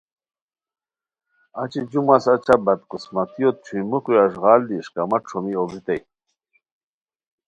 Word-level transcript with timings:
ای 1.61 1.79
جو 1.91 1.99
مس 2.07 2.25
اچہ 2.33 2.55
بد 2.65 2.79
قسمتیوت 2.89 3.55
چھوئی 3.65 3.81
موخیو 3.89 4.17
اݱغال 4.23 4.61
دی 4.67 4.75
اݰکامہ 4.79 5.17
ݯھومی 5.27 5.53
اوبریتائے 5.57 6.01